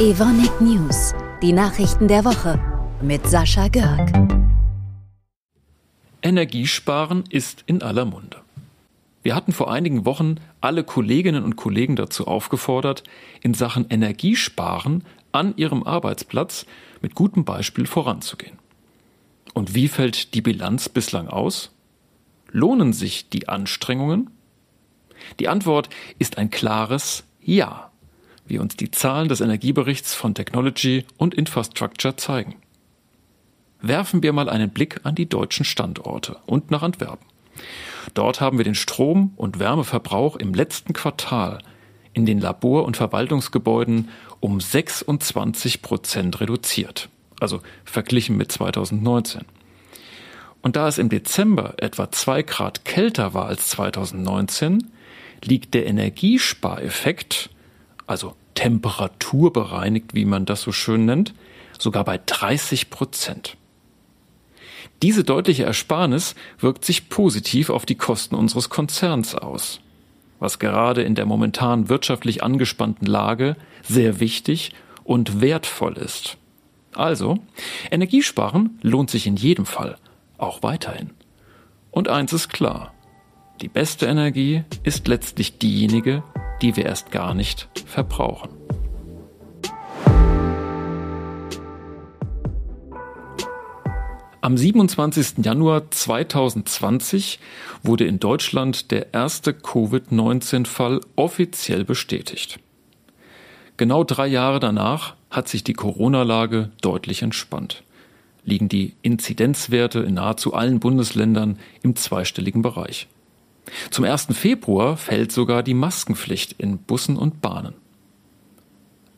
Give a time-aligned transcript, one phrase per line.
[0.00, 2.60] Evonik News, die Nachrichten der Woche
[3.02, 4.12] mit Sascha Görg.
[6.22, 8.36] Energiesparen ist in aller Munde.
[9.24, 13.02] Wir hatten vor einigen Wochen alle Kolleginnen und Kollegen dazu aufgefordert,
[13.42, 15.02] in Sachen Energiesparen
[15.32, 16.64] an ihrem Arbeitsplatz
[17.02, 18.56] mit gutem Beispiel voranzugehen.
[19.52, 21.72] Und wie fällt die Bilanz bislang aus?
[22.52, 24.30] Lohnen sich die Anstrengungen?
[25.40, 25.90] Die Antwort
[26.20, 27.87] ist ein klares Ja,
[28.48, 32.56] wie uns die Zahlen des Energieberichts von Technology und Infrastructure zeigen.
[33.80, 37.26] Werfen wir mal einen Blick an die deutschen Standorte und nach Antwerpen.
[38.14, 41.58] Dort haben wir den Strom- und Wärmeverbrauch im letzten Quartal
[42.12, 44.08] in den Labor- und Verwaltungsgebäuden
[44.40, 47.08] um 26 Prozent reduziert,
[47.40, 49.42] also verglichen mit 2019.
[50.60, 54.90] Und da es im Dezember etwa zwei Grad kälter war als 2019,
[55.44, 57.50] liegt der Energiespareffekt,
[58.08, 61.34] also temperaturbereinigt, wie man das so schön nennt,
[61.78, 63.56] sogar bei 30 Prozent.
[65.02, 69.80] Diese deutliche Ersparnis wirkt sich positiv auf die Kosten unseres Konzerns aus,
[70.40, 74.72] was gerade in der momentan wirtschaftlich angespannten Lage sehr wichtig
[75.04, 76.36] und wertvoll ist.
[76.94, 77.38] Also,
[77.90, 79.98] Energiesparen lohnt sich in jedem Fall,
[80.36, 81.10] auch weiterhin.
[81.90, 82.92] Und eins ist klar,
[83.60, 86.22] die beste Energie ist letztlich diejenige,
[86.62, 88.50] die wir erst gar nicht verbrauchen.
[94.40, 95.44] Am 27.
[95.44, 97.38] Januar 2020
[97.82, 102.58] wurde in Deutschland der erste Covid-19-Fall offiziell bestätigt.
[103.76, 107.82] Genau drei Jahre danach hat sich die Corona-Lage deutlich entspannt.
[108.44, 113.06] Liegen die Inzidenzwerte in nahezu allen Bundesländern im zweistelligen Bereich.
[113.90, 114.28] Zum 1.
[114.32, 117.74] Februar fällt sogar die Maskenpflicht in Bussen und Bahnen.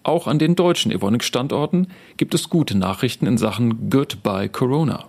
[0.03, 5.07] Auch an den deutschen Evonik-Standorten gibt es gute Nachrichten in Sachen Goodbye Corona.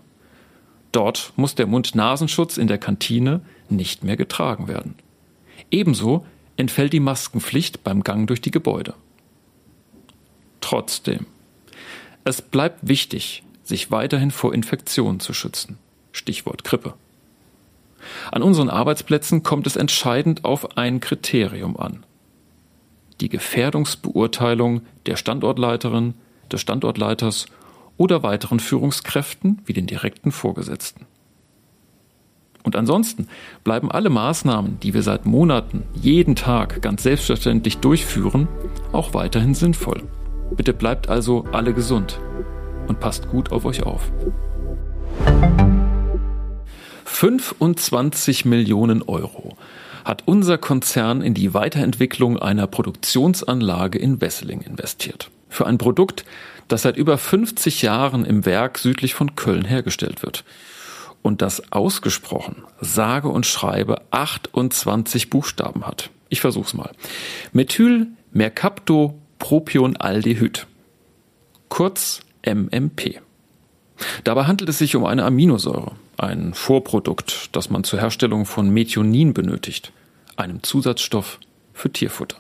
[0.92, 4.96] Dort muss der Mund-Nasenschutz in der Kantine nicht mehr getragen werden.
[5.70, 6.26] Ebenso
[6.58, 8.94] entfällt die Maskenpflicht beim Gang durch die Gebäude.
[10.60, 11.26] Trotzdem,
[12.24, 15.78] es bleibt wichtig, sich weiterhin vor Infektionen zu schützen.
[16.12, 16.94] Stichwort Grippe.
[18.32, 22.06] An unseren Arbeitsplätzen kommt es entscheidend auf ein Kriterium an.
[23.20, 26.16] Die Gefährdungsbeurteilung der Standortleiterin,
[26.52, 27.46] des Standortleiters
[27.98, 31.06] oder weiteren Führungskräften wie den direkten Vorgesetzten.
[32.64, 33.28] Und ansonsten
[33.64, 38.48] bleiben alle Maßnahmen, die wir seit Monaten jeden Tag ganz selbstverständlich durchführen,
[38.92, 40.04] auch weiterhin sinnvoll.
[40.56, 42.20] Bitte bleibt also alle gesund
[42.88, 44.12] und passt gut auf euch auf.
[47.22, 49.56] 25 Millionen Euro
[50.06, 55.30] hat unser Konzern in die Weiterentwicklung einer Produktionsanlage in Wesseling investiert.
[55.48, 56.26] Für ein Produkt,
[56.68, 60.44] das seit über 50 Jahren im Werk südlich von Köln hergestellt wird.
[61.22, 66.10] Und das ausgesprochen, sage und schreibe 28 Buchstaben hat.
[66.30, 66.90] Ich versuch's mal.
[67.54, 70.66] Methyl Mercaptopropionaldehyd.
[71.70, 73.22] Kurz MMP.
[74.24, 79.34] Dabei handelt es sich um eine Aminosäure, ein Vorprodukt, das man zur Herstellung von Methionin
[79.34, 79.92] benötigt,
[80.36, 81.40] einem Zusatzstoff
[81.74, 82.38] für Tierfutter.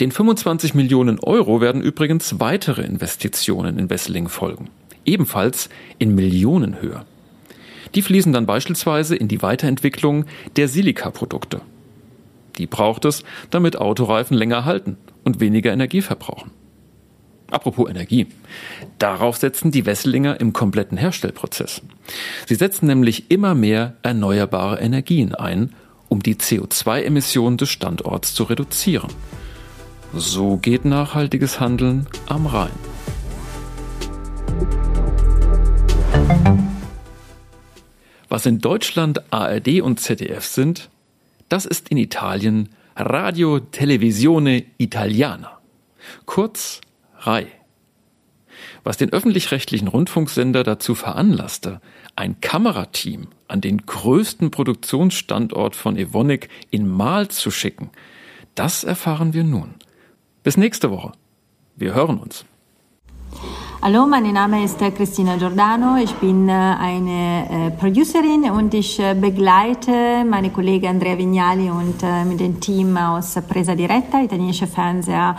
[0.00, 4.70] Den 25 Millionen Euro werden übrigens weitere Investitionen in Wesseling folgen,
[5.04, 5.68] ebenfalls
[5.98, 7.04] in Millionenhöhe.
[7.94, 11.62] Die fließen dann beispielsweise in die Weiterentwicklung der Silikaprodukte.
[12.58, 16.50] Die braucht es, damit Autoreifen länger halten und weniger Energie verbrauchen.
[17.50, 18.26] Apropos Energie.
[18.98, 21.80] Darauf setzen die Wesselinger im kompletten Herstellprozess.
[22.46, 25.74] Sie setzen nämlich immer mehr erneuerbare Energien ein,
[26.08, 29.10] um die CO2-Emissionen des Standorts zu reduzieren.
[30.14, 32.70] So geht nachhaltiges Handeln am Rhein.
[38.28, 40.90] Was in Deutschland ARD und ZDF sind,
[41.48, 45.58] das ist in Italien Radio Televisione Italiana.
[46.26, 46.80] Kurz
[47.28, 47.46] RAI.
[48.84, 51.82] Was den öffentlich-rechtlichen Rundfunksender dazu veranlasste,
[52.16, 57.90] ein Kamerateam an den größten Produktionsstandort von Evonik in Mal zu schicken,
[58.54, 59.74] das erfahren wir nun.
[60.42, 61.12] Bis nächste Woche.
[61.76, 62.46] Wir hören uns.
[63.80, 66.02] Hallo, mein Name ist Christina Giordano.
[66.02, 72.96] Ich bin eine Producerin und ich begleite meine Kollegen Andrea Vignali und mit dem Team
[72.96, 75.36] aus Presa Diretta, italienische Fernseher.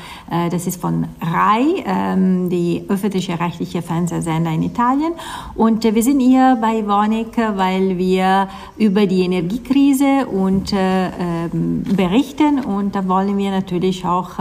[0.49, 5.11] Das ist von RAI, ähm, die öffentliche rechtliche Fernsehsender in Italien.
[5.55, 8.47] Und wir sind hier bei Vonik, weil wir
[8.77, 14.39] über die Energiekrise und ähm, berichten und da wollen wir natürlich auch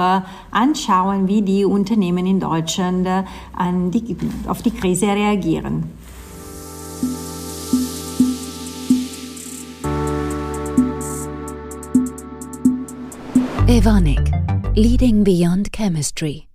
[0.53, 3.09] anschauen, wie die Unternehmen in Deutschland
[3.57, 5.85] an die, auf die Krise reagieren.
[13.67, 14.33] Evonik,
[14.75, 16.48] Leading Beyond Chemistry.